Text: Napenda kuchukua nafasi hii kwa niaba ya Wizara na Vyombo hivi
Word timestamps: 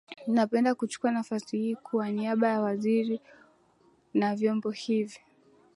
Napenda 0.27 0.75
kuchukua 0.75 1.11
nafasi 1.11 1.57
hii 1.57 1.75
kwa 1.75 2.11
niaba 2.11 2.47
ya 2.47 2.61
Wizara 2.61 3.17
na 4.13 4.35
Vyombo 4.35 4.69
hivi 4.69 5.19